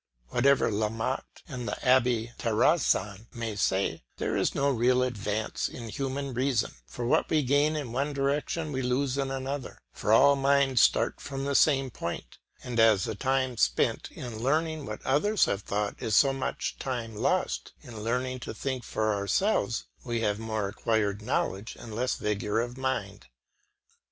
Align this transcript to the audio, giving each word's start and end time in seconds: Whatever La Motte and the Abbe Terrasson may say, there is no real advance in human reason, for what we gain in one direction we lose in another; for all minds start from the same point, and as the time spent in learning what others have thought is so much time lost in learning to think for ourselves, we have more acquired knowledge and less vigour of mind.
Whatever 0.29 0.71
La 0.71 0.89
Motte 0.89 1.43
and 1.47 1.67
the 1.67 1.77
Abbe 1.87 2.33
Terrasson 2.39 3.27
may 3.35 3.55
say, 3.55 4.01
there 4.17 4.35
is 4.35 4.55
no 4.55 4.67
real 4.71 5.03
advance 5.03 5.69
in 5.69 5.89
human 5.89 6.33
reason, 6.33 6.71
for 6.87 7.05
what 7.05 7.29
we 7.29 7.43
gain 7.43 7.75
in 7.75 7.91
one 7.91 8.11
direction 8.11 8.71
we 8.71 8.81
lose 8.81 9.15
in 9.19 9.29
another; 9.29 9.77
for 9.93 10.11
all 10.11 10.35
minds 10.35 10.81
start 10.81 11.21
from 11.21 11.45
the 11.45 11.53
same 11.53 11.91
point, 11.91 12.39
and 12.63 12.79
as 12.79 13.03
the 13.03 13.13
time 13.13 13.57
spent 13.57 14.09
in 14.11 14.39
learning 14.39 14.87
what 14.87 15.05
others 15.05 15.45
have 15.45 15.61
thought 15.61 16.01
is 16.01 16.15
so 16.15 16.33
much 16.33 16.79
time 16.79 17.15
lost 17.15 17.73
in 17.83 17.99
learning 18.01 18.39
to 18.39 18.55
think 18.55 18.83
for 18.83 19.13
ourselves, 19.13 19.85
we 20.03 20.21
have 20.21 20.39
more 20.39 20.67
acquired 20.67 21.21
knowledge 21.21 21.75
and 21.79 21.93
less 21.93 22.15
vigour 22.15 22.59
of 22.59 22.75
mind. 22.75 23.27